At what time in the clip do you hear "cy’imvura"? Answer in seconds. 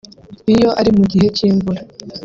1.35-1.81